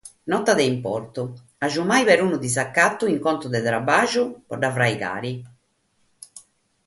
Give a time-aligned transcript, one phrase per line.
[0.33, 1.23] Nota de importu:
[1.67, 5.33] agiumai perunu disacatu, in contu de traballu pro la fraigare.